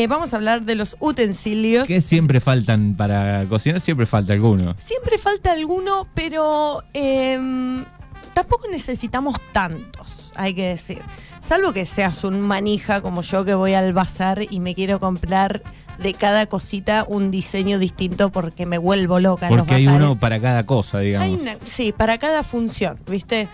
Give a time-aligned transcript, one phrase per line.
[0.00, 1.88] Eh, vamos a hablar de los utensilios.
[1.88, 3.80] ¿Qué siempre faltan para cocinar?
[3.80, 4.74] Siempre falta alguno.
[4.78, 7.84] Siempre falta alguno, pero em,
[8.32, 11.02] tampoco necesitamos tantos, hay que decir.
[11.40, 15.62] Salvo que seas un manija como yo que voy al bazar y me quiero comprar
[15.98, 19.48] de cada cosita un diseño distinto porque me vuelvo loca.
[19.48, 20.06] en los Porque hay bazares.
[20.06, 21.26] uno para cada cosa, digamos.
[21.26, 23.48] Hay una- sí, para cada función, ¿viste?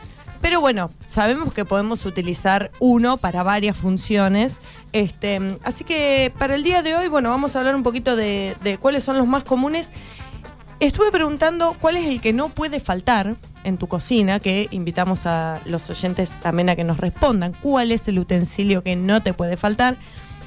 [0.45, 4.61] Pero bueno, sabemos que podemos utilizar uno para varias funciones.
[4.93, 8.79] Este, así que para el día de hoy, bueno, vamos a hablar un poquito de,
[8.79, 9.91] cuáles son los más comunes.
[10.81, 15.63] Estuve preguntando cuál es el que no puede faltar en tu cocina, que invitamos a
[15.65, 19.57] los oyentes también a que nos respondan cuál es el utensilio que no te puede
[19.57, 19.97] faltar.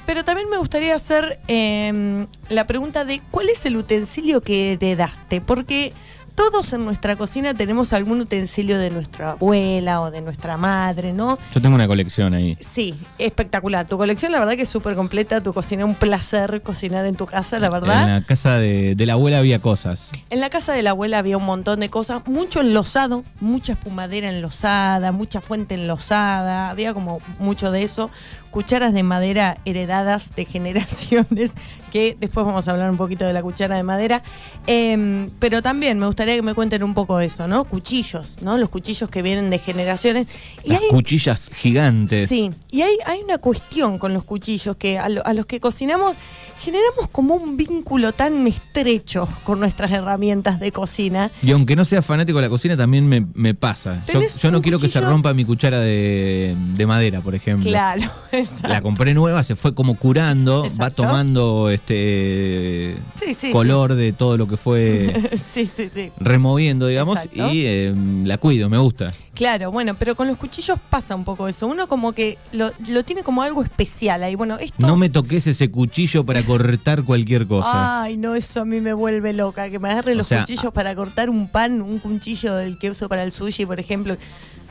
[0.06, 5.40] Pero también me gustaría hacer eh, la pregunta de cuál es el utensilio que heredaste,
[5.40, 5.92] porque
[6.38, 11.36] todos en nuestra cocina tenemos algún utensilio de nuestra abuela o de nuestra madre, ¿no?
[11.52, 12.56] Yo tengo una colección ahí.
[12.60, 13.88] Sí, espectacular.
[13.88, 15.40] Tu colección, la verdad que es súper completa.
[15.40, 18.04] Tu cocina, un placer cocinar en tu casa, la verdad.
[18.04, 20.12] En la casa de, de la abuela había cosas.
[20.30, 24.28] En la casa de la abuela había un montón de cosas, mucho enlosado, mucha espumadera
[24.28, 28.10] enlosada, mucha fuente enlosada, había como mucho de eso,
[28.50, 31.52] cucharas de madera heredadas de generaciones,
[31.92, 34.22] que después vamos a hablar un poquito de la cuchara de madera,
[34.66, 37.64] Em, pero también me gustaría que me cuenten un poco de eso, ¿no?
[37.64, 38.58] Cuchillos, ¿no?
[38.58, 40.26] Los cuchillos que vienen de generaciones.
[40.62, 42.28] Y Las hay, cuchillas gigantes.
[42.28, 45.58] Sí, y hay, hay una cuestión con los cuchillos que a, lo- a los que
[45.60, 46.16] cocinamos
[46.60, 51.30] generamos como un vínculo tan estrecho con nuestras herramientas de cocina.
[51.42, 54.02] Y aunque no sea fanático de la cocina, también me, me pasa.
[54.06, 57.70] Yo, ¿Tenés yo no quiero que se rompa mi cuchara de, de madera, por ejemplo.
[57.70, 58.68] Claro, exacto.
[58.68, 64.36] La compré nueva, se fue como curando, va tomando este Sí, sí, color de todo
[64.36, 65.30] lo que fue
[66.18, 67.52] removiendo, digamos, Exacto.
[67.52, 69.12] y eh, la cuido, me gusta.
[69.38, 71.68] Claro, bueno, pero con los cuchillos pasa un poco eso.
[71.68, 74.34] Uno como que lo, lo tiene como algo especial ahí.
[74.34, 74.84] Bueno, esto...
[74.84, 78.02] No me toques ese cuchillo para cortar cualquier cosa.
[78.02, 79.70] Ay, no, eso a mí me vuelve loca.
[79.70, 83.08] Que me agarre los sea, cuchillos para cortar un pan, un cuchillo del que uso
[83.08, 84.16] para el sushi, por ejemplo.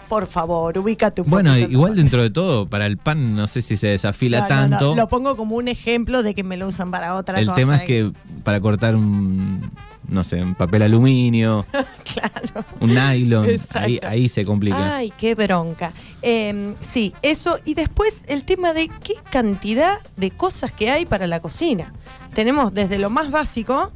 [0.10, 3.76] Por favor, ubícate un bueno, igual dentro de todo, para el pan no sé si
[3.76, 4.96] se desafila No, no, no, tanto.
[4.96, 7.56] Lo pongo como un ejemplo de que me lo usan para otra el cosa.
[7.58, 8.12] tema es que
[8.46, 9.70] para cortar un,
[10.08, 11.66] no sé, un papel aluminio,
[12.14, 12.66] claro.
[12.80, 14.98] un nylon, ahí, ahí se complica.
[14.98, 15.92] Ay, qué bronca.
[16.22, 17.60] Eh, sí, eso.
[17.66, 21.94] Y después el tema de qué cantidad de cosas que hay para la cocina.
[22.34, 23.92] Tenemos desde lo más básico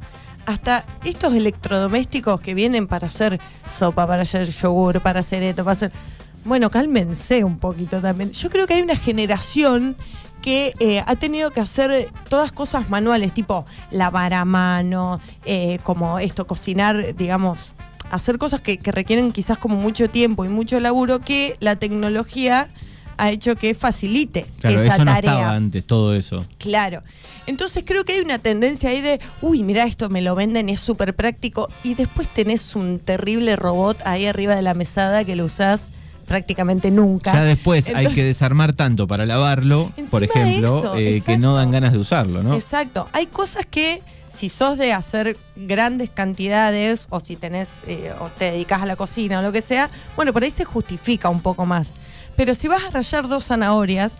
[0.46, 5.72] hasta estos electrodomésticos que vienen para hacer sopa, para hacer yogur, para hacer esto, para
[5.72, 5.92] hacer...
[6.44, 8.32] Bueno, cálmense un poquito también.
[8.32, 9.96] Yo creo que hay una generación
[10.42, 16.18] que eh, ha tenido que hacer todas cosas manuales, tipo lavar a mano, eh, como
[16.18, 17.72] esto, cocinar, digamos,
[18.10, 22.68] hacer cosas que, que requieren quizás como mucho tiempo y mucho laburo, que la tecnología
[23.18, 25.32] ha hecho que facilite Claro, esa eso no tarea.
[25.32, 26.44] estaba antes, todo eso.
[26.58, 27.02] Claro.
[27.46, 30.80] Entonces creo que hay una tendencia ahí de, uy, mira, esto me lo venden, es
[30.80, 31.68] súper práctico.
[31.82, 35.92] Y después tenés un terrible robot ahí arriba de la mesada que lo usás
[36.26, 37.32] prácticamente nunca.
[37.32, 41.70] Ya después hay que desarmar tanto para lavarlo, por ejemplo, eso, eh, que no dan
[41.70, 42.54] ganas de usarlo, ¿no?
[42.54, 43.08] Exacto.
[43.12, 48.52] Hay cosas que si sos de hacer grandes cantidades o si tenés eh, o te
[48.52, 51.66] dedicas a la cocina o lo que sea, bueno, por ahí se justifica un poco
[51.66, 51.88] más.
[52.34, 54.14] Pero si vas a rayar dos zanahorias,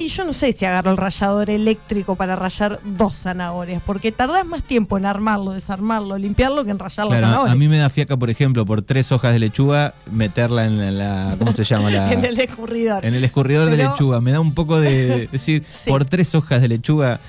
[0.00, 4.44] y yo no sé si agarro el rallador eléctrico para rayar dos zanahorias, porque tardás
[4.46, 7.52] más tiempo en armarlo, desarmarlo, limpiarlo que en rayar la Claro, zanahoria.
[7.52, 11.36] a mí me da fiaca, por ejemplo, por tres hojas de lechuga, meterla en la,
[11.38, 11.90] ¿cómo se llama?
[11.90, 13.04] La, en el escurridor.
[13.04, 14.20] en el escurridor de lechuga.
[14.20, 15.90] Me da un poco de decir, Sí.
[15.90, 17.20] por tres hojas de lechuga,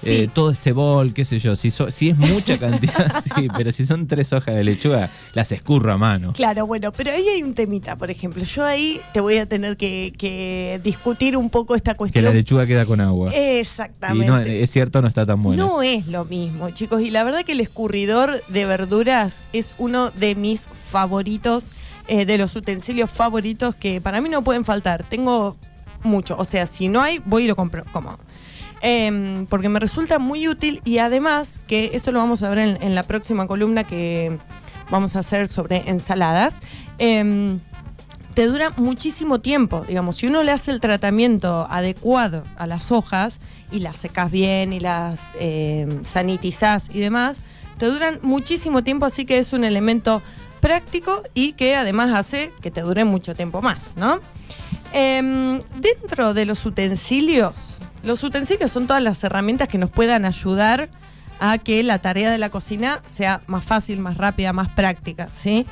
[0.00, 0.10] Sí.
[0.10, 1.56] eh, todo ese bol, qué sé yo.
[1.56, 5.50] Si, so- si es mucha cantidad, sí, pero si son tres hojas de lechuga, las
[5.52, 6.32] escurro a mano.
[6.34, 8.42] Claro, bueno, pero ahí hay un temita, por ejemplo.
[8.44, 12.24] Yo ahí te voy a tener que, que discutir un poco esta Que cuestión.
[12.24, 13.30] la lechuga queda con agua.
[13.34, 14.26] Y Exactamente.
[14.28, 15.62] no, es cierto, no está tan buena.
[15.62, 17.02] No es lo mismo, chicos.
[17.02, 21.70] Y la verdad que el escurridor de verduras es uno de mis favoritos,
[22.06, 25.04] eh, de los utensilios favoritos que para mí no pueden faltar.
[25.08, 25.56] Tengo
[26.04, 26.36] mucho.
[26.38, 27.84] O sea, si no hay, voy y lo compro.
[27.92, 28.16] Como.
[28.80, 32.94] Em, porque me resulta muy útil y además, que eso lo vamos a ver en,
[32.94, 34.38] la próxima columna que
[34.90, 36.60] vamos a hacer sobre ensaladas.
[36.98, 37.60] em,
[38.34, 39.84] te dura muchísimo tiempo.
[39.88, 43.40] Digamos, si uno le hace el tratamiento adecuado a las hojas
[43.72, 47.38] y las secas bien y las eh, sanitizás y demás,
[47.78, 50.22] te duran muchísimo tiempo, así que es un elemento
[50.60, 54.20] práctico y que además hace que te dure mucho tiempo más, ¿no?
[54.92, 57.77] Dentro de los utensilios,
[58.08, 60.88] los utensilios son todas las herramientas que nos puedan ayudar
[61.40, 65.66] a que la tarea de la cocina sea más fácil, más rápida, más práctica, ¿sí?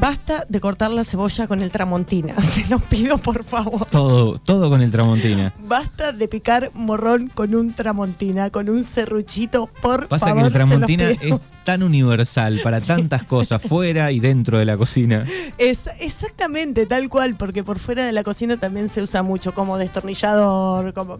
[0.00, 3.84] Basta de cortar la cebolla con el tramontina, se los pido por favor.
[3.86, 5.52] Todo, todo con el tramontina.
[5.66, 10.42] Basta de picar morrón con un tramontina, con un serruchito, por Pasa favor.
[10.42, 11.34] que el tramontina es
[11.64, 15.24] tan universal para tantas cosas, fuera y dentro de la cocina.
[15.58, 19.78] Es exactamente tal cual, porque por fuera de la cocina también se usa mucho como
[19.78, 21.14] destornillador, como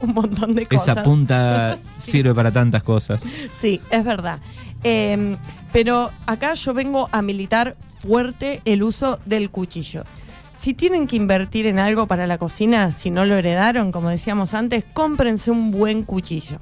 [0.00, 0.88] un montón de cosas.
[0.88, 2.10] Esa punta Sí.
[2.12, 3.22] sirve para tantas cosas.
[3.58, 4.40] Sí, es verdad.
[4.84, 5.36] Eh,
[5.72, 10.04] pero acá yo vengo a militar fuerte el uso del cuchillo.
[10.52, 14.54] Si tienen que invertir en algo para la cocina, si no lo heredaron, como decíamos
[14.54, 16.58] antes, cómprense un buen cuchillo.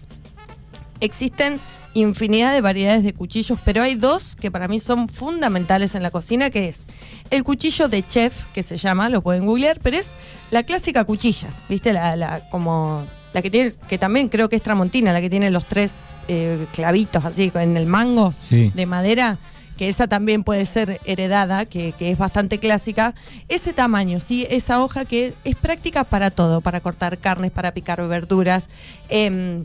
[1.01, 1.61] Existen
[1.95, 6.11] infinidad de variedades de cuchillos, pero hay dos que para mí son fundamentales en la
[6.11, 6.87] cocina, que es
[7.29, 10.13] el cuchillo de chef, que se llama, lo pueden googlear, pero es
[10.51, 11.93] la clásica cuchilla, ¿viste?
[11.93, 15.50] La, la- como la que tiene, que también creo que es tramontina, la que tiene
[15.50, 18.70] los tres eh, clavitos así en el mango Sí.
[18.75, 19.38] de madera,
[19.76, 23.14] que esa también puede ser heredada, que, que es bastante clásica.
[23.49, 28.06] Ese tamaño, sí, esa hoja que es práctica para todo, para cortar carnes, para picar
[28.06, 28.69] verduras.
[29.08, 29.64] em,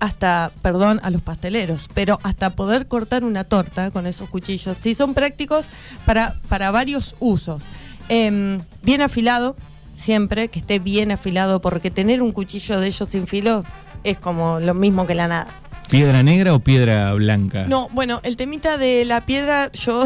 [0.00, 4.76] hasta, perdón, a los pasteleros, pero hasta poder cortar una torta con esos cuchillos.
[4.76, 5.66] Sí, son prácticos
[6.04, 7.62] para, para varios usos.
[8.08, 9.54] Em, bien afilado,
[10.02, 13.64] siempre, que esté bien afilado, porque tener un cuchillo de ellos sin filo
[14.04, 15.61] es como lo mismo que la nada.
[15.92, 17.66] ¿Piedra negra o piedra blanca?
[17.68, 20.04] No, bueno, el temita de la piedra, yo.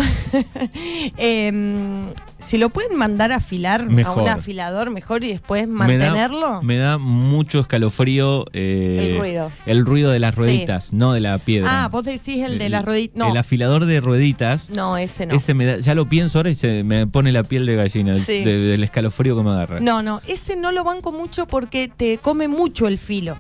[1.16, 4.18] em, si lo pueden mandar a afilar Mejor.
[4.18, 6.62] a un afilador, mejor y después Me da- mantenerlo.
[6.62, 9.52] Me da, mucho escalofrío eh, El ruido.
[9.66, 10.40] el ruido de las Sí.
[10.40, 11.84] rueditas, no de la piedra.
[11.84, 13.16] ah, vos decís el de las rueditas.
[13.16, 14.70] No, El afilador de rueditas.
[14.70, 15.34] no, ese no.
[15.34, 18.14] Ese me da- ya lo pienso ahora y se me pone la piel de gallina
[18.14, 18.44] Sí.
[18.44, 19.80] de- del escalofrío que me agarra.
[19.80, 23.36] No, no, ese no lo banco mucho porque te come mucho el filo.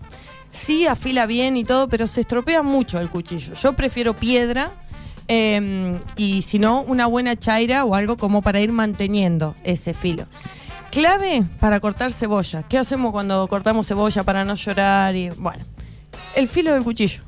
[0.56, 3.52] Sí, afila bien y todo, pero se estropea mucho el cuchillo.
[3.54, 4.72] Yo prefiero piedra
[5.28, 10.26] eh, y si no, una buena chaira o algo como para ir manteniendo ese filo.
[10.90, 12.62] Clave para cortar cebolla.
[12.62, 15.14] ¿Qué hacemos cuando cortamos cebolla para no llorar?
[15.14, 15.64] Y bueno,
[16.34, 17.22] el filo del cuchillo.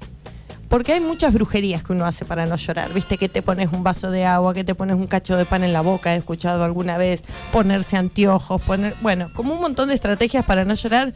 [0.68, 2.92] Porque hay muchas brujerías que uno hace para no llorar.
[2.92, 5.64] Viste que te pones un vaso de agua, que te pones un cacho de pan
[5.64, 7.22] en la boca, he escuchado alguna vez,
[7.52, 8.94] ponerse anteojos, poner.
[9.00, 11.14] Bueno, como un montón de estrategias para no llorar.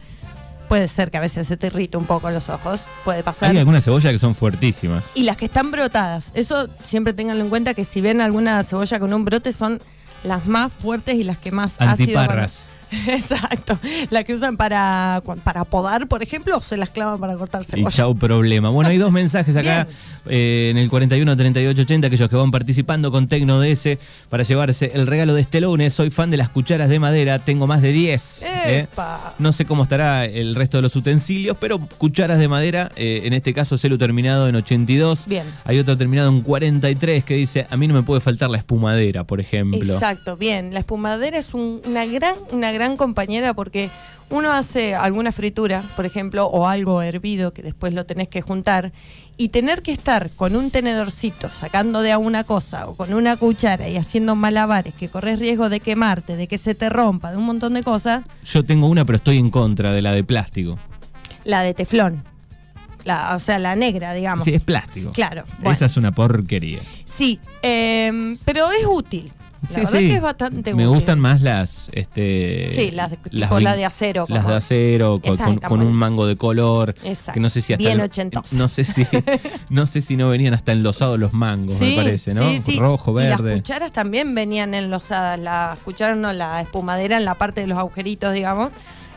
[0.67, 3.51] Puede ser que a veces se te irrite un poco los ojos, puede pasar.
[3.51, 5.11] Hay algunas cebollas que son fuertísimas.
[5.13, 8.99] Y las que están brotadas, eso siempre tenganlo en cuenta que si ven alguna cebolla
[8.99, 9.81] con un brote son
[10.23, 12.67] las más fuertes y las que más ácido van Antiparras.
[13.07, 13.77] Exacto,
[14.09, 17.65] las que usan para, para podar, por ejemplo, o se las clavan para cortar Y
[17.65, 17.89] cebolla.
[17.95, 18.69] chau problema.
[18.69, 19.87] Bueno, hay dos mensajes acá
[20.27, 23.97] eh, en el 41 38 80, aquellos que van participando con Tecno DS
[24.29, 25.93] para llevarse el regalo de este lunes.
[25.93, 28.43] Soy fan de las cucharas de madera, tengo más de 10.
[28.65, 28.87] ¿eh?
[29.39, 33.33] No sé cómo estará el resto de los utensilios, pero cucharas de madera, eh, en
[33.33, 35.27] este caso celu terminado en 82.
[35.27, 35.45] Bien.
[35.65, 39.23] Hay otro terminado en 43 que dice, a mí no me puede faltar la espumadera,
[39.23, 39.93] por ejemplo.
[39.93, 40.73] Exacto, bien.
[40.73, 43.89] La espumadera es un- una gran, una gran compañera porque
[44.29, 48.91] uno hace alguna fritura, por ejemplo, o algo hervido que después lo tenés que juntar
[49.37, 53.35] y tener que estar con un tenedorcito sacando de a una cosa o con una
[53.37, 57.37] cuchara y haciendo malabares que corres riesgo de quemarte, de que se te rompa, de
[57.37, 60.77] un montón de cosas, Yo tengo una, pero estoy en contra de la de plástico.
[61.43, 62.23] la de teflón.
[63.05, 64.45] La, o sea, la negra, digamos.
[64.45, 65.11] Sí, es plástico.
[65.11, 65.43] Claro.
[65.57, 65.71] bueno.
[65.71, 66.79] Esa es una porquería.
[67.03, 69.29] Sí, em, pero es útil.
[69.63, 70.07] La Sí, verdad sí.
[70.09, 71.89] que es bastante Me gustan más las.
[71.93, 75.15] Este, Sí, las de- tipo vin- la de acero, Las de acero,
[75.67, 76.93] con, un mango de color.
[77.03, 77.33] Exacto.
[77.33, 77.83] Que no sé si hasta.
[77.83, 78.55] Bien ochentoso.
[78.57, 79.05] No sé si,
[79.69, 82.41] no sé si no venían hasta enlosados los mangos, me parece, ¿no?
[82.49, 82.77] sí, sí.
[82.79, 83.55] Rojo, Y las verde.
[83.55, 85.39] cucharas también venían enlosadas.
[85.39, 88.71] Las cucharas no, la espumadera en la parte de los agujeritos, digamos.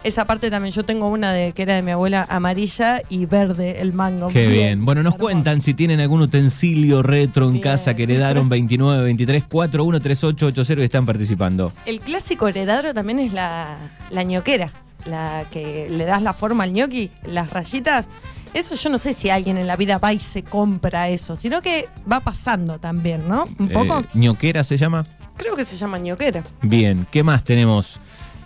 [0.06, 0.72] Esa parte también.
[0.72, 4.28] Yo tengo una de que era de mi abuela amarilla y verde el mango.
[4.28, 4.84] Qué bien.
[4.84, 5.25] Bueno, nos hermoso.
[5.32, 7.62] cuentan si tienen algún utensilio retro en Bien.
[7.64, 11.72] casa que heredaron 29 23 41 3880 y están participando.
[11.86, 13.76] El clásico heredadero también es la,
[14.10, 14.72] la ñoquera.
[15.06, 18.06] La que le das la forma al ñoqui, las rayitas.
[18.54, 21.60] Eso yo no sé si alguien en la vida va y se compra eso, sino
[21.62, 23.46] que va pasando también, ¿no?
[23.58, 23.98] Un poco.
[24.00, 25.04] Eh, ¿Ñoquera se llama?
[25.36, 26.44] Creo que se llama ñoquera.
[26.62, 27.06] Bien.
[27.10, 27.98] ¿Qué más tenemos?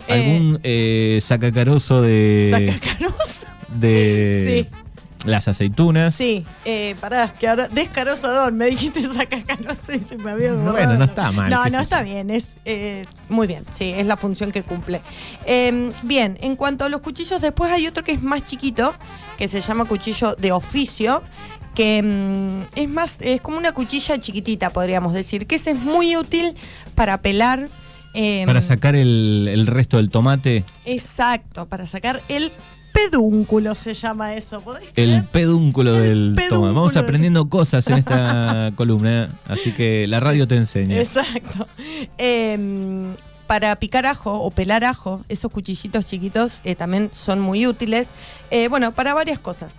[0.07, 2.49] Eh, ¿Algún eh, sacacarozo de.
[2.51, 3.45] Sacacaroso.
[3.75, 4.67] de
[5.25, 6.15] las aceitunas?
[6.15, 10.97] Sí, eh, pará, que ahora descarosador, me dijiste sacacaroso y se me había Bueno, borrado.
[10.97, 14.51] no está mal, No, no está bien, es eh, muy bien, sí, es la función
[14.51, 15.01] que cumple.
[15.45, 18.93] Eh, bien, en cuanto a los cuchillos, después hay otro que es más chiquito,
[19.37, 21.21] que se llama cuchillo de oficio,
[21.75, 26.15] que mm, es más, es como una cuchilla chiquitita, podríamos decir, que ese es muy
[26.17, 26.55] útil
[26.95, 27.69] para pelar.
[28.13, 30.63] Eh, Para sacar el, el resto del tomate.
[30.85, 32.51] Exacto, para sacar el
[32.91, 34.63] pedúnculo se llama eso.
[34.95, 36.67] El pedúnculo del toma.
[36.67, 40.99] Vamos aprendiendo cosas en esta columna, así que la radio te enseña.
[40.99, 41.67] Exacto.
[42.17, 43.13] Em,
[43.47, 48.09] para picar ajo o pelar ajo, esos cuchillitos chiquitos eh, también son muy útiles.
[48.49, 49.75] Eh, bueno, para varias cosas.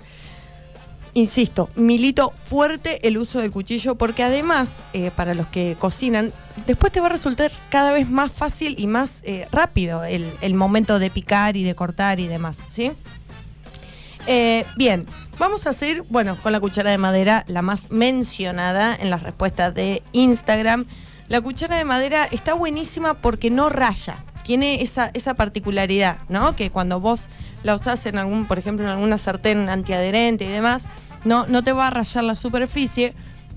[1.15, 6.33] Insisto, milito fuerte el uso del cuchillo porque además, eh, para los que cocinan,
[6.67, 11.11] después te va a resultar cada vez más fácil y más rápido el, momento de
[11.11, 12.93] picar y de cortar y demás, ¿sí?
[14.77, 15.07] bien,
[15.39, 19.75] vamos a seguir, bueno, con la cuchara de madera, la más mencionada en las respuestas
[19.75, 20.87] de Instagram.
[21.29, 24.23] La cuchara de madera está buenísima porque no raya.
[24.45, 26.57] Tiene esa, esa particularidad, ¿no?
[26.57, 27.29] Que cuando vos
[27.63, 30.89] la usás en algún, por ejemplo, en alguna sartén antiadherente y demás,
[31.25, 33.15] no, no te va a rayar la superficie,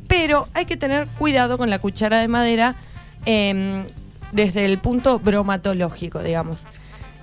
[0.08, 2.75] pero hay que tener cuidado con la cuchara de madera
[3.25, 3.84] em,
[4.32, 6.60] desde el punto bromatológico, digamos.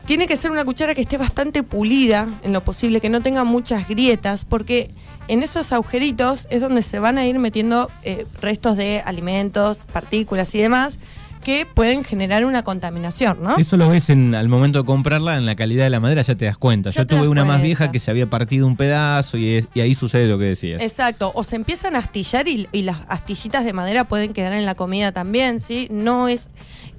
[0.04, 3.44] Tiene que ser una cuchara que esté bastante pulida, en lo posible, que no tenga
[3.44, 4.90] muchas grietas, porque
[5.28, 10.52] en esos agujeritos es donde se van a ir metiendo eh, restos de alimentos, partículas
[10.56, 10.98] y demás
[11.42, 13.56] que pueden generar una contaminación, ¿no?
[13.58, 16.34] Eso lo ves en, al momento de comprarla, en la calidad de la madera ya
[16.34, 16.90] te das cuenta.
[16.90, 20.38] Yo tuve una más vieja que se había partido un pedazo y, ahí sucede lo
[20.38, 20.80] que decías.
[20.80, 24.74] Exacto, o se empiezan a astillar y, las astillitas de madera pueden quedar en la
[24.74, 25.88] comida también, ¿sí?
[25.90, 26.48] No es,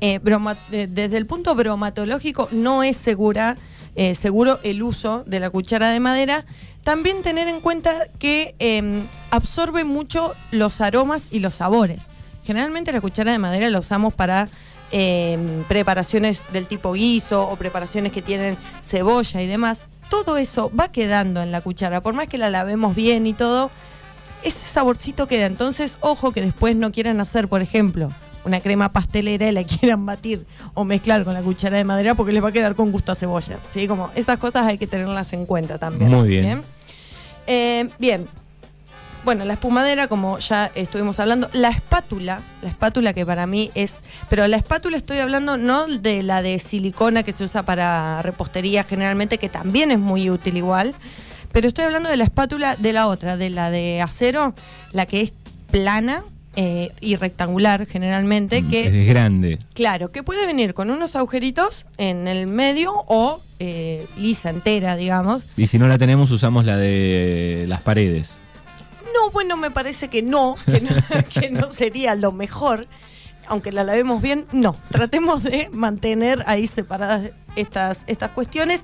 [0.01, 3.57] eh, broma, desde el punto bromatológico, no es segura,
[3.95, 6.45] eh, seguro el uso de la cuchara de madera
[6.83, 12.07] también tener en cuenta que em, absorbe mucho los aromas y los sabores.
[12.43, 14.49] Generalmente la cuchara de madera la usamos para
[14.91, 19.87] em, preparaciones del tipo guiso o preparaciones que tienen cebolla y demás.
[20.09, 23.71] Todo eso va quedando en la cuchara, por más que la lavemos bien y todo,
[24.43, 25.45] ese saborcito queda.
[25.45, 28.11] Entonces, ojo que después no quieran hacer, por ejemplo,
[28.45, 32.33] una crema pastelera y la quieran batir o mezclar con la cuchara de madera porque
[32.33, 33.59] les va a quedar con gusto a cebolla.
[33.69, 33.87] ¿sí?
[33.87, 36.11] Como esas cosas hay que tenerlas en cuenta también.
[36.11, 36.43] Muy bien.
[36.43, 36.61] Bien.
[37.47, 37.89] Eh,
[39.23, 44.03] bueno, la espumadera, como ya estuvimos hablando, la espátula, la espátula que para mí es,
[44.29, 48.83] pero la espátula estoy hablando no de la de silicona que se usa para repostería
[48.83, 50.93] generalmente, que también es muy útil igual,
[51.51, 54.53] pero estoy hablando de la espátula de la otra, de la de acero,
[54.91, 55.33] la que es
[55.71, 56.23] plana,
[56.55, 58.61] eh, y rectangular generalmente.
[58.61, 59.57] Mm, que es grande.
[59.73, 65.47] Claro, que puede venir con unos agujeritos en el medio o eh, lisa entera, digamos.
[65.57, 68.39] Y si no la tenemos, usamos la de las paredes.
[69.23, 70.55] No, bueno, me parece que no,
[71.33, 72.87] que no, sería lo mejor.
[73.47, 74.75] Aunque la lavemos bien, no.
[74.89, 78.83] Tratemos de mantener ahí separadas estas, estas cuestiones.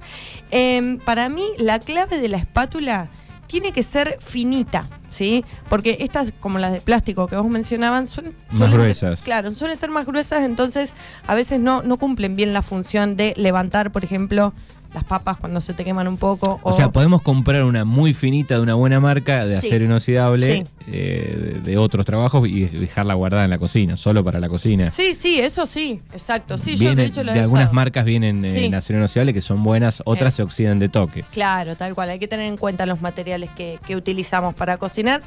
[0.51, 3.09] Em, para mí, la clave de la espátula
[3.47, 4.89] tiene que ser finita.
[5.09, 5.43] ¿sí?
[5.69, 9.21] Porque estas, como las de plástico que vos mencionaban, son más gruesas.
[9.21, 10.91] Claro, suelen ser más gruesas, entonces
[11.25, 14.53] a veces no, no cumplen bien la función de levantar, por ejemplo,
[14.93, 16.59] las papas cuando se te queman un poco.
[16.63, 21.61] O, sea, podemos comprar una muy finita de una buena marca de acero inoxidable eh,
[21.63, 24.91] de, otros trabajos y dejarla guardada en la cocina, solo para la cocina.
[24.91, 26.57] Sí, sí, eso sí, exacto.
[26.57, 30.01] Sí, yo de hecho lo De algunas marcas vienen en acero inoxidable que son buenas,
[30.05, 31.23] otras se oxidan de toque.
[31.31, 32.09] Claro, tal cual.
[32.09, 35.21] Hay que tener en cuenta los materiales que, que utilizamos para cocinar.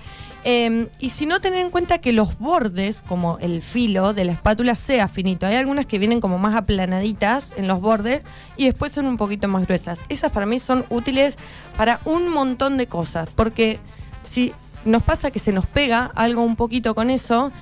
[0.45, 4.33] Em, y si no, tener en cuenta que los bordes, como el filo de la
[4.33, 5.47] espátula, sea finito.
[5.47, 8.23] Hay algunas que vienen como más aplanaditas en los bordes
[8.57, 10.01] y después son un poquito más gruesas.
[10.09, 11.37] Esas para mí son útiles
[11.77, 13.79] para un montón de cosas, porque
[14.25, 14.53] si
[14.85, 17.53] nos pasa que se nos pega algo un poquito con eso,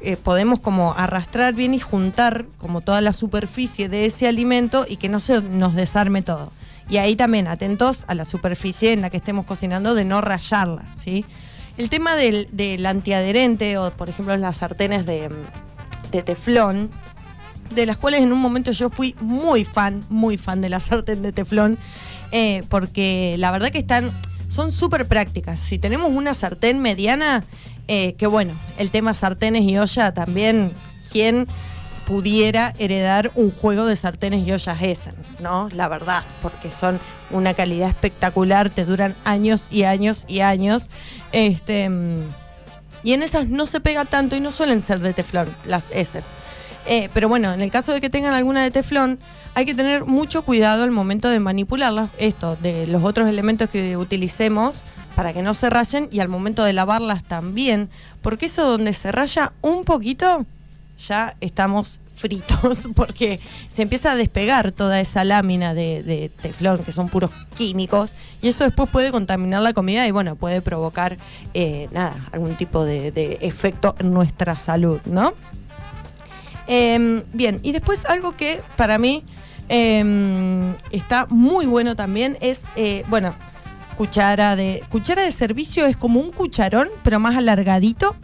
[0.00, 4.96] eh, podemos como arrastrar bien y juntar como toda la superficie de ese alimento y
[4.96, 6.52] que no se nos desarme todo.
[6.88, 10.84] Y ahí también atentos a la superficie en la que estemos cocinando de no rayarla,
[10.94, 11.24] ¿sí?
[11.76, 15.30] El tema del, antiadherente o, por ejemplo, las sartenes de,
[16.24, 16.90] teflón,
[17.74, 21.22] de las cuales en un momento yo fui muy fan, muy fan de la sartén
[21.22, 21.78] de teflón,
[22.32, 24.10] eh, porque la verdad que están,
[24.48, 25.58] son súper prácticas.
[25.58, 27.44] Si tenemos una sartén mediana,
[27.88, 30.72] eh, que bueno, el tema sartenes y olla también,
[31.10, 31.46] ¿quién
[32.06, 35.68] pudiera heredar un juego de sartenes y ollas Essen, ¿no?
[35.72, 37.00] La verdad, porque son
[37.30, 40.90] una calidad espectacular, te duran años y años y años.
[41.32, 41.90] Este,
[43.02, 46.22] y en esas no se pega tanto y no suelen ser de teflón, las Essen.
[46.86, 49.18] Eh, pero bueno, en el caso de que tengan alguna de teflón,
[49.54, 53.96] hay que tener mucho cuidado al momento de manipularlas, esto, de los otros elementos que
[53.96, 54.82] utilicemos
[55.14, 57.88] para que no se rayen y al momento de lavarlas también,
[58.20, 60.44] porque eso donde se raya un poquito
[60.96, 63.40] ya estamos fritos porque
[63.72, 68.64] se empieza a despegar toda esa lámina de, teflón, que son puros químicos, y eso
[68.64, 71.18] después puede contaminar la comida y bueno, puede provocar
[71.54, 75.34] eh, nada, algún tipo de, efecto en nuestra salud, ¿no?
[76.66, 79.24] Em, bien, y después algo que para mí
[79.68, 82.36] Em, está muy bueno también.
[82.40, 83.34] Es, eh, bueno,
[83.96, 84.82] cuchara de.
[84.90, 88.16] Cuchara de servicio es como un cucharón, pero más alargadito.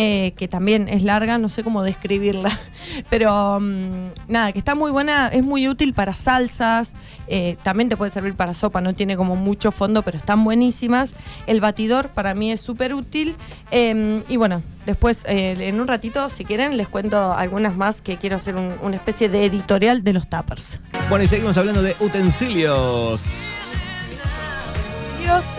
[0.00, 2.56] Eh, que también es larga, no sé cómo describirla,
[3.10, 6.92] pero mm, nada, que está muy buena, es muy útil para salsas,
[7.26, 11.14] eh, también te puede servir para sopa, no tiene como mucho fondo, pero están buenísimas.
[11.48, 13.34] El batidor para mí es súper útil
[13.72, 18.18] eh, y bueno, después eh, en un ratito, si quieren, les cuento algunas más que
[18.18, 20.78] quiero hacer un- una especie de editorial de los tappers.
[21.10, 23.24] Bueno, y seguimos hablando de utensilios.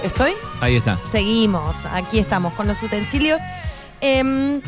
[0.03, 0.31] ¿Estoy?
[0.61, 0.97] Ahí está.
[1.11, 3.39] Seguimos, aquí estamos con los utensilios.
[4.01, 4.61] Em,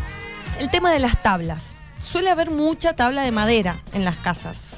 [0.60, 1.76] el tema de las tablas.
[2.02, 4.78] Suele haber mucha tabla de madera en las casas.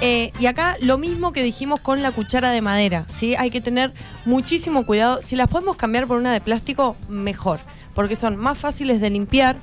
[0.00, 3.34] Eh, y acá lo mismo que dijimos con la cuchara de madera, ¿sí?
[3.34, 3.92] Hay que tener
[4.24, 5.20] muchísimo cuidado.
[5.22, 7.60] Si las podemos cambiar por una de plástico, mejor,
[7.94, 9.56] porque son más fáciles de limpiar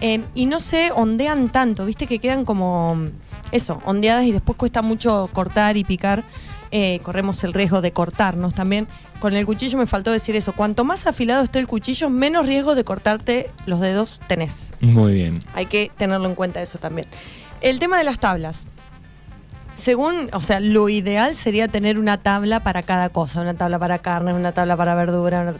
[0.00, 2.06] eh, y no se ondean tanto, ¿viste?
[2.06, 3.04] Que quedan como
[3.52, 6.24] eso, ondeadas y después cuesta mucho cortar y picar.
[6.72, 8.86] Eh, corremos el riesgo de cortarnos también.
[9.18, 10.52] Con el cuchillo me faltó decir eso.
[10.54, 14.72] Cuanto más afilado esté el cuchillo, menos riesgo de cortarte los dedos tenés.
[14.80, 15.42] Muy bien.
[15.54, 17.06] Hay que tenerlo en cuenta eso también.
[17.60, 18.66] El tema de las tablas.
[19.74, 23.98] Según, o sea, lo ideal sería tener una tabla para cada cosa, una tabla para
[24.00, 25.40] carne, una tabla para verdura.
[25.40, 25.54] una-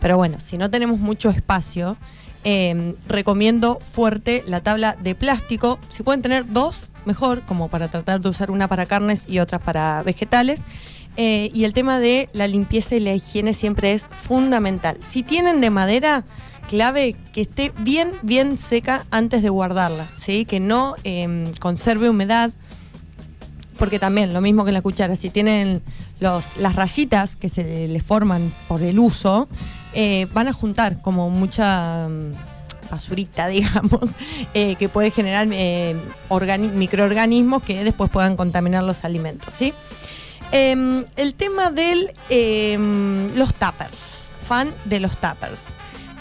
[0.00, 1.96] Pero bueno, si no tenemos mucho espacio,
[2.42, 5.78] eh, recomiendo fuerte la tabla de plástico.
[5.88, 9.58] Si pueden tener dos, mejor, como para tratar de usar una para carnes y otra
[9.58, 10.64] para vegetales.
[11.16, 14.96] Eh, y el tema de la limpieza y la higiene siempre es fundamental.
[15.00, 16.24] Si tienen de madera,
[16.68, 20.44] clave que esté bien, bien seca antes de guardarla, ¿sí?
[20.44, 22.52] Que no eh, conserve humedad.
[23.76, 25.82] Porque también, lo mismo que la cuchara, si tienen
[26.20, 29.48] los, las rayitas que se le forman por el uso,
[29.94, 32.08] eh, van a juntar como mucha
[32.90, 34.16] basurita, digamos,
[34.54, 35.96] eh, que puede generar eh,
[36.28, 39.72] organi- microorganismos que después puedan contaminar los alimentos, ¿sí?
[40.52, 42.12] Em, el tema de
[43.34, 45.64] los tuppers, fan de los tuppers.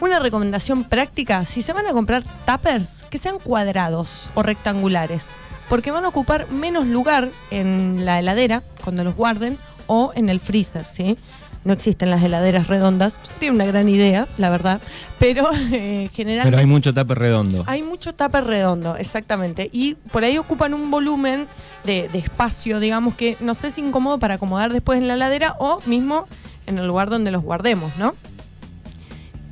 [0.02, 5.26] Una recomendación práctica, si se van a comprar tuppers, que sean cuadrados o rectangulares,
[5.68, 9.58] porque van a ocupar menos lugar en la heladera cuando los guarden
[9.88, 11.18] o en el freezer, ¿sí?
[11.66, 14.82] No existen las heladeras redondas, sería una gran idea, la verdad,
[15.20, 16.48] pero eh, generalmente...
[16.52, 17.64] Pero hay mucho tape redondo.
[17.68, 19.70] Hay mucho tupper redondo, exactamente.
[19.74, 21.48] Y por ahí ocupan un volumen
[21.84, 25.56] de, de espacio, digamos, que no sé si incómodo para acomodar después en la ladera
[25.60, 26.28] o mismo
[26.66, 28.16] en el lugar donde los guardemos, ¿no?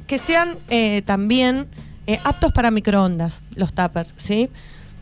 [0.07, 1.67] Que sean eh, también
[2.05, 4.49] eh, aptos para microondas, los tuppers, ¿sí?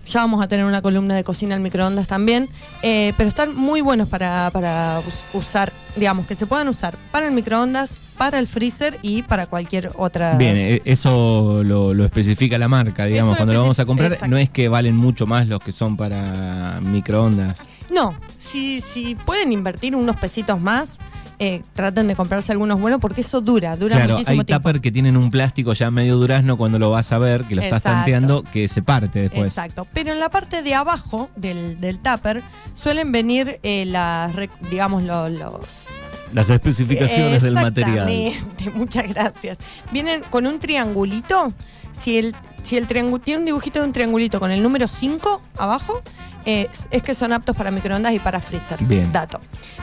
[0.07, 2.49] Ya vamos a tener una columna de cocina en microondas también,
[2.81, 7.27] eh, pero están muy buenos para, para us- usar, digamos, que se puedan usar para
[7.27, 10.35] el microondas, para el freezer y para cualquier otra...
[10.37, 14.13] Bien, eh, eso lo, lo especifica la marca, digamos, Eso cuando lo vamos a comprar.
[14.13, 14.29] exacto.
[14.29, 17.57] No es que valen mucho más los que son para microondas.
[17.93, 20.97] No, si, si pueden invertir unos pesitos más,
[21.39, 24.63] eh, traten de comprarse algunos buenos porque eso dura, dura claro, muchísimo hay tiempo.
[24.69, 27.61] tupper que tienen un plástico ya medio durazno cuando lo vas a ver, que lo
[27.61, 29.47] estás tanteando, que se parte después.
[29.47, 32.41] Exacto, pero en la parte de abajo del, del tupper
[32.73, 34.33] suelen venir eh, las,
[34.69, 35.85] digamos, lo- los...
[36.33, 38.09] Las especificaciones del material.
[38.75, 39.57] Muchas gracias.
[39.91, 41.53] Vienen con un triangulito,
[41.93, 45.41] si el, si el triángulo tiene un dibujito de un triangulito con el número 5
[45.57, 46.01] abajo,
[46.45, 48.83] eh, es- que son aptos para microondas y para freezer.
[48.83, 49.11] Bien.
[49.11, 49.39] Dato.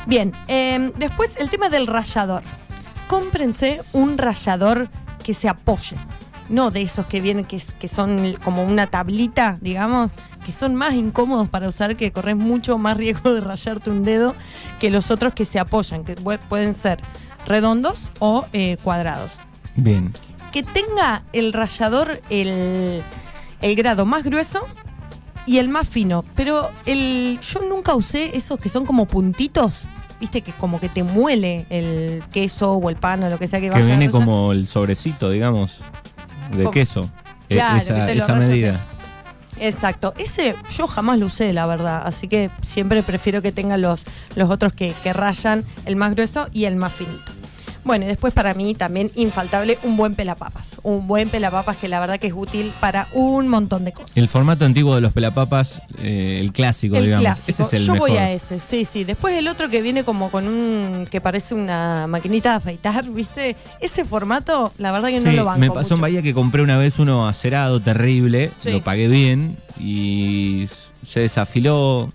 [0.07, 2.43] Bien, eh, después el tema del rallador.
[3.09, 4.89] Cómprense un rallador
[5.23, 5.97] que se apoye.
[6.49, 10.11] No de esos que vienen, que, son como una tablita, digamos,
[10.45, 14.35] que son más incómodos para usar, que corres mucho más riesgo de rayarte un dedo
[14.81, 17.01] que los otros que se apoyan, que pu- pueden ser
[17.47, 19.39] redondos o eh, cuadrados.
[19.77, 20.13] Bien.
[20.53, 23.03] Que tenga el rallador el,
[23.63, 24.67] el grado más grueso
[25.47, 26.25] y el más fino.
[26.35, 29.87] Pero el, yo nunca usé esos que son como puntitos.
[30.21, 33.59] Viste que como que te muele el queso o el pan o lo que sea
[33.61, 34.25] que, Que vayas a viene rallar.
[34.25, 35.81] como el sobrecito, digamos,
[36.57, 37.09] de queso.
[37.49, 38.87] Eh, Claro, esa que te lo esa medida.
[39.59, 40.15] Exacto.
[40.17, 42.03] Ese yo jamás lo usé, la verdad.
[42.05, 44.05] Así que siempre prefiero que tengan los,
[44.37, 47.32] los otros que, que rayan, el más grueso y el más finito.
[47.85, 50.81] Bueno, y después para mí también infaltable un buen pelapapas.
[50.85, 54.17] Un buen pelapapas que la verdad que es útil para un montón de cosas.
[54.17, 57.25] El formato antiguo de los pelapapas, eh, el clásico, El digamos.
[57.25, 57.63] clásico.
[57.65, 58.09] Ese es el Yo mejor.
[58.11, 59.03] voy a ese, sí, sí.
[59.05, 61.07] Después el otro que viene como con un.
[61.11, 63.57] que parece una maquinita de afeitar, ¿viste?
[63.81, 65.61] Ese formato, la verdad que no lo banco.
[65.61, 66.03] me pasó en mucho.
[66.03, 68.71] Bahía que compré una vez uno acerado, terrible, Sí.
[68.71, 70.67] lo pagué bien y
[71.09, 72.13] se desafiló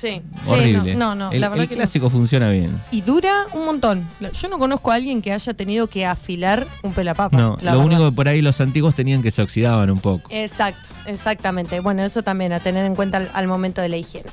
[0.00, 0.92] Sí, Horrible.
[0.92, 1.80] Sí, no, no, no, el, la verdad el que no.
[1.80, 2.80] clásico funciona bien.
[2.90, 4.08] Y dura un montón.
[4.32, 7.36] Yo no conozco a alguien que haya tenido que afilar un pelapapa.
[7.36, 7.76] No, lo verdad.
[7.76, 10.26] único que por ahí los antiguos tenían que se oxidaban un poco.
[10.30, 11.80] Exacto, exactamente.
[11.80, 14.30] Bueno, eso también a tener en cuenta al, al momento de la higiene.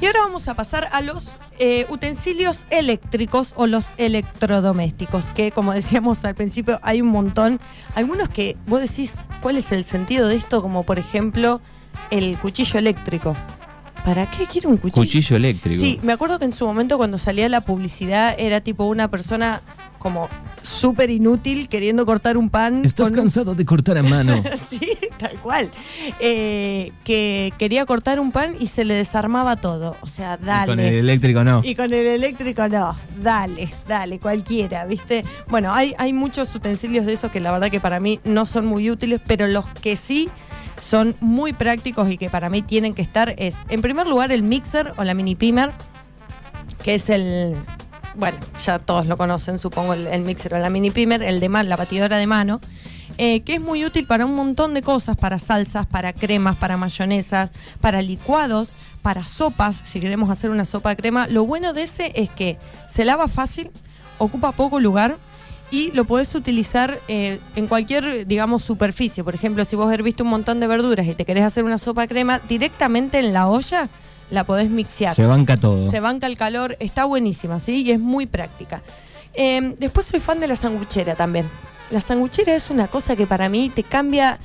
[0.00, 5.72] Y ahora vamos a pasar a los eh, utensilios eléctricos o los electrodomésticos, que como
[5.74, 7.58] decíamos al principio hay un montón.
[7.94, 10.62] Algunos que vos decís, ¿cuál es el sentido de esto?
[10.62, 11.60] Como por ejemplo
[12.10, 13.36] el cuchillo eléctrico.
[14.08, 15.02] ¿Para qué quiero un cuchillo?
[15.02, 15.84] Cuchillo eléctrico.
[15.84, 19.60] Sí, me acuerdo que en su momento cuando salía la publicidad era tipo una persona
[19.98, 20.30] como
[20.62, 22.86] súper inútil queriendo cortar un pan.
[22.86, 24.42] ¿Estás con cansado de cortar a mano?
[24.70, 24.80] sí,
[25.18, 25.70] tal cual.
[26.20, 29.94] Eh, que quería cortar un pan y se le desarmaba todo.
[30.00, 30.72] O sea, Y dale.
[30.72, 31.60] con el eléctrico no.
[31.62, 35.22] Y con el eléctrico no, dale, dale, cualquiera, ¿viste?
[35.48, 38.64] Bueno, hay, hay muchos utensilios de esos que la verdad que para mí no son
[38.64, 40.30] muy útiles, pero los que sí
[40.80, 44.42] son muy prácticos y que para mí tienen que estar es, en primer lugar, el
[44.42, 45.72] mixer o la mini pimer,
[46.82, 47.56] que es el,
[48.14, 51.68] bueno, ya todos lo conocen, supongo, el, mixer o la mini pimer, el de mano,
[51.68, 52.60] la batidora de mano.
[53.20, 56.76] eh, que es muy útil para un montón de cosas, para salsas, para cremas, para
[56.76, 61.26] mayonesas, para licuados, para sopas, si queremos hacer una sopa de crema.
[61.26, 63.72] Lo bueno de ese es que se lava fácil,
[64.18, 65.18] ocupa poco lugar
[65.70, 69.22] y lo podés utilizar eh, en cualquier, digamos, superficie.
[69.22, 72.06] Por ejemplo, si vos herviste un montón de verduras y te querés hacer una sopa
[72.06, 73.88] crema, directamente en la olla
[74.30, 75.14] la podés mixear.
[75.14, 75.90] Se banca todo.
[75.90, 77.82] Se banca el calor, está buenísima, ¿sí?
[77.82, 78.82] Y es muy práctica.
[79.34, 81.50] Eh, después soy fan de la sanguchera también.
[81.90, 84.38] La sanguchera es una cosa que para mí te cambia,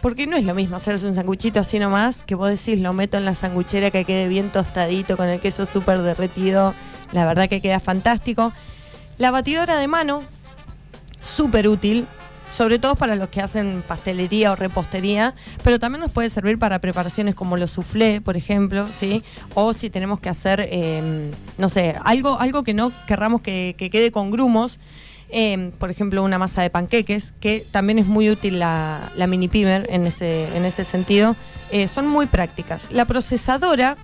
[0.00, 3.16] porque no es lo mismo hacerse un sanguchito así nomás, que vos decís, lo meto
[3.18, 6.74] en la sanguchera que quede bien tostadito, con el queso súper derretido.
[7.12, 8.52] La verdad que queda fantástico.
[9.18, 10.22] La batidora de mano,
[11.20, 12.06] súper útil,
[12.50, 16.78] sobre todo para los que hacen pastelería o repostería, pero también nos puede servir para
[16.78, 19.22] preparaciones como los soufflé, por ejemplo, ¿sí?
[19.54, 23.90] O si tenemos que hacer, eh, no sé, algo, algo que no querramos que, que
[23.90, 24.78] quede con grumos,
[25.30, 29.48] eh, por ejemplo, una masa de panqueques, que también es muy útil la, la mini
[29.48, 31.36] pimer en ese, en ese sentido.
[31.70, 32.90] Eh, son muy prácticas.
[32.90, 33.98] La procesadora,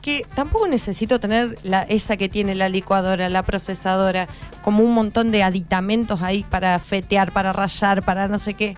[0.00, 4.28] que tampoco necesito tener la, esa que tiene la licuadora, la procesadora,
[4.62, 8.76] como un montón de aditamentos ahí para fetear, para rayar, para no sé qué.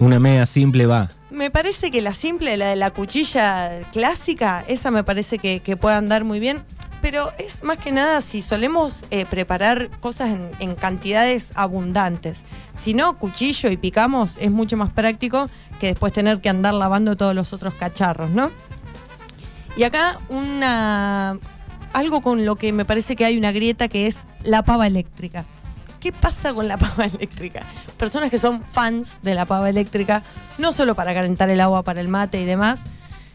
[0.00, 1.10] Una media simple va.
[1.30, 5.76] Me parece que la simple, la de la cuchilla clásica, esa me parece que, que
[5.76, 6.62] puede andar muy bien.
[7.02, 12.40] Pero es más que nada si solemos eh, preparar cosas en, en cantidades abundantes.
[12.72, 17.14] Si no, cuchillo y picamos es mucho más práctico que después tener que andar lavando
[17.14, 18.50] todos los otros cacharros, ¿no?
[19.76, 21.38] Y acá una
[21.92, 25.44] algo con lo que me parece que hay una grieta que es la pava eléctrica.
[26.00, 27.62] ¿Qué pasa con la pava eléctrica?
[27.96, 30.22] Personas que son fans de la pava eléctrica,
[30.58, 32.82] no solo para calentar el agua para el mate y demás,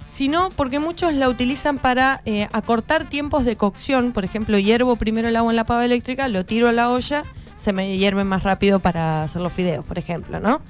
[0.05, 4.11] sino porque muchos la utilizan para eh, acortar tiempos de cocción.
[4.11, 7.23] Por ejemplo, hiervo primero el agua en la pava eléctrica, lo tiro a la olla,
[7.55, 10.61] se me hierve más rápido para hacer los fideos, por ejemplo, ¿no?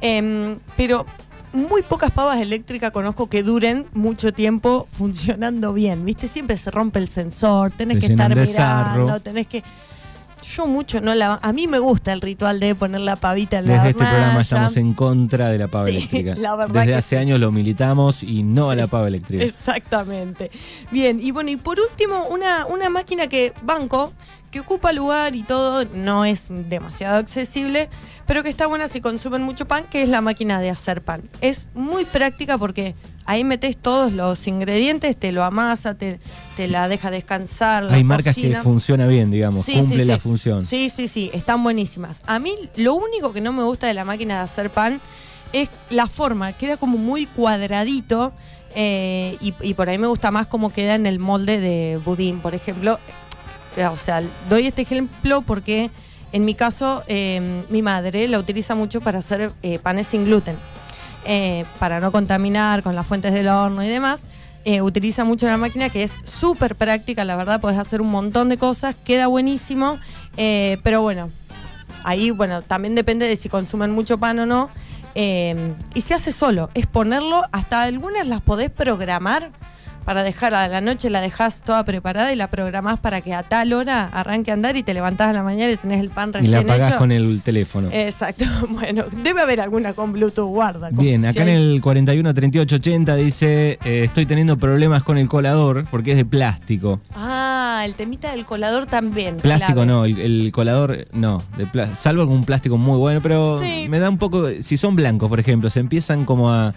[0.00, 1.06] Em, pero
[1.52, 6.04] muy pocas pavas eléctricas conozco que duren mucho tiempo funcionando bien.
[6.04, 6.28] ¿Viste?
[6.28, 9.20] Siempre se rompe el sensor, tenés Se que estar mirando, sarro.
[9.20, 9.62] tenés que.
[10.54, 11.38] Yo mucho no la.
[11.40, 14.40] A mí me gusta el ritual de poner la pavita en la Desde este programa
[14.40, 16.34] estamos en contra de la pava Sí, eléctrica.
[16.34, 17.16] la verdad Desde que hace sí.
[17.16, 19.44] años lo militamos y no a la pava eléctrica.
[19.44, 20.50] Exactamente.
[20.90, 24.12] Bien, y bueno, y por último, una, una máquina que banco,
[24.52, 27.88] que ocupa lugar y todo, no es demasiado accesible,
[28.26, 31.28] pero que está buena si consumen mucho pan, que es la máquina de hacer pan.
[31.40, 36.20] Es muy práctica porque ahí metes todos los ingredientes, te lo amasa, te,
[36.56, 37.82] te la deja descansar.
[37.84, 38.58] la Hay marcas cocina.
[38.58, 40.20] que funciona bien, digamos, Sí, cumple sí, la sí.
[40.20, 40.60] función.
[40.62, 42.20] Sí, sí, sí, están buenísimas.
[42.26, 45.00] A mí lo único que no me gusta de la máquina de hacer pan
[45.54, 48.32] es la forma, queda como muy cuadradito
[48.74, 52.40] eh, y, y por ahí me gusta más cómo queda en el molde de budín,
[52.40, 52.98] por ejemplo.
[53.76, 55.90] Eh, O sea, doy este ejemplo porque
[56.32, 60.56] en mi caso eh, mi madre la utiliza mucho para hacer eh, panes sin gluten,
[61.26, 64.28] eh, para no contaminar con las fuentes del horno y demás.
[64.82, 68.56] utiliza mucho la máquina que es súper práctica, la verdad, podés hacer un montón de
[68.56, 69.98] cosas, queda buenísimo,
[70.36, 71.30] pero bueno,
[72.04, 74.70] ahí bueno, también depende de si consumen mucho pan o no.
[75.14, 79.50] y se hace solo, es ponerlo, hasta algunas las podés programar
[80.04, 83.42] para dejar a la noche, la dejás toda preparada y la programás para que a
[83.42, 86.30] tal hora arranque a andar y te levantás a la mañana y tenés el pan
[86.30, 86.98] y recién la apagás hecho.
[86.98, 87.88] con el teléfono.
[87.92, 90.90] Exacto, bueno, debe haber alguna con Bluetooth, guarda.
[90.92, 95.28] Bien, si acá en el 41 38 80 dice, eh, estoy teniendo problemas con el
[95.28, 97.00] colador porque es de plástico.
[97.14, 99.36] Ah, el temita del colador también.
[99.38, 99.86] Plástico clave.
[99.86, 103.86] no, el, el colador no, de salvo algún plástico muy bueno, pero Sí.
[103.88, 106.74] me da un poco, si son blancos por ejemplo, se empiezan como a,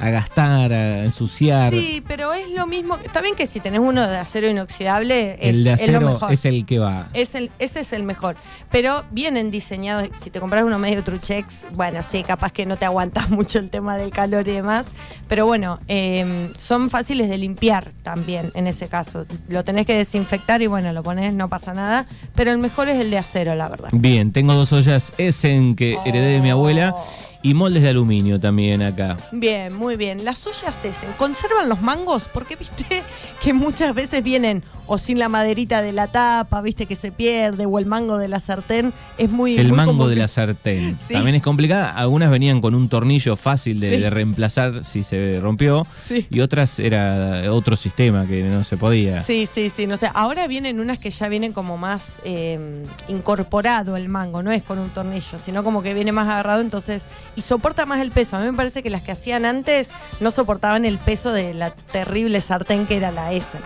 [0.00, 1.72] a gastar, a ensuciar.
[1.72, 2.96] Sí, pero es lo mismo.
[2.96, 6.00] Está bien que si tenés uno de acero inoxidable, es, el de es lo acero
[6.12, 6.32] mejor.
[6.32, 7.08] es el que va.
[7.12, 8.36] Es el, ese es el mejor.
[8.70, 10.08] Pero vienen diseñados.
[10.20, 13.68] Si te compras uno medio truchex, bueno, sí, capaz que no te aguantas mucho el
[13.68, 14.88] tema del calor y demás.
[15.28, 19.26] Pero bueno, eh, son fáciles de limpiar también en ese caso.
[19.48, 22.06] Lo tenés que desinfectar y bueno, lo pones, no pasa nada.
[22.34, 23.90] Pero el mejor es el de acero, la verdad.
[23.92, 26.94] Bien, tengo dos ollas Essen que heredé de mi abuela.
[27.42, 29.16] Y moldes de aluminio también acá.
[29.32, 30.24] Bien, muy bien.
[30.24, 32.28] Las ollas Essen, ¿conservan los mangos?
[32.32, 33.02] Porque viste
[33.42, 37.64] que muchas veces vienen o sin la maderita de la tapa, viste que se pierde,
[37.64, 38.92] o el mango de la sartén.
[39.18, 40.96] Es muy El muy mango común de la sartén.
[41.10, 41.14] Sí.
[41.14, 41.90] También es complicada.
[41.92, 43.96] Algunas venían con un tornillo fácil de, Sí.
[43.98, 45.86] de reemplazar si se rompió.
[46.00, 46.26] Sí.
[46.30, 49.22] Y otras era otro sistema que no se podía.
[49.22, 50.08] Sí, sí, sí, no sé.
[50.14, 54.78] Ahora vienen unas que ya vienen como más eh, incorporado el mango, no es con
[54.78, 57.04] un tornillo, sino como que viene más agarrado, entonces,
[57.36, 58.36] y soporta más el peso.
[58.36, 59.90] A mí me parece que las que hacían antes
[60.20, 63.62] no soportaban el peso de la terrible sartén que era la Essen.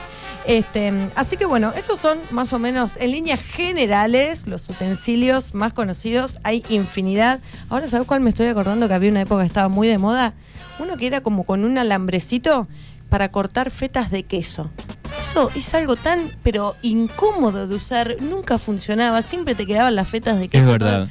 [0.47, 5.73] Este, así que bueno, esos son más o menos en líneas generales los utensilios más
[5.73, 6.39] conocidos.
[6.43, 7.41] Hay infinidad.
[7.71, 8.87] Ahora, ¿sabes cuál me estoy acordando?
[8.87, 10.35] Que había una época que estaba muy de moda.
[10.79, 12.69] Uno que era como con un alambrecito
[13.09, 14.71] para cortar fetas de queso.
[15.19, 18.17] Eso es algo tan, pero incómodo de usar.
[18.21, 19.23] Nunca funcionaba.
[19.23, 20.65] Siempre te quedaban las fetas de queso.
[20.65, 21.09] Es verdad.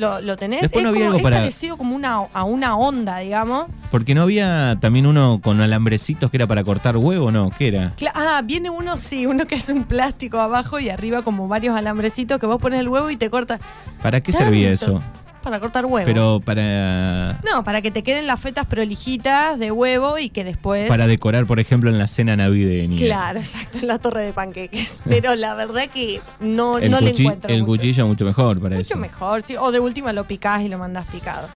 [0.00, 0.62] ¿Lo, lo tenés?
[0.62, 3.66] Después es, no había como- algo para- parecido como una, a una onda, digamos.
[3.90, 7.50] Porque no había también uno con alambrecitos que era para cortar huevo, ¿no?
[7.50, 7.94] ¿Qué era?
[7.96, 11.76] Cla- Ah, viene uno, sí, uno que es un plástico abajo y arriba como varios
[11.76, 13.60] alambrecitos que vos pones el huevo y te corta.
[14.02, 15.02] ¿Para qué servía eso?
[15.42, 16.04] Para cortar huevo.
[16.04, 20.88] Pero para, No, para que te queden las fetas prolijitas de huevo y que después.
[20.88, 22.98] para decorar, por ejemplo, en la cena navideña.
[22.98, 25.00] Claro, exacto, en la torre de panqueques.
[25.08, 27.50] Pero la verdad que no, El, no le encuentro.
[27.50, 27.72] el mucho.
[27.80, 28.96] cuchillo mucho mejor para Mucho eso.
[28.98, 29.56] mejor, sí.
[29.58, 31.48] O de última lo picás y lo mandás picado.